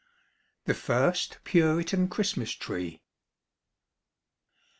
[0.65, 3.03] THE FIRST PURITAN CHRISTMAS TREE.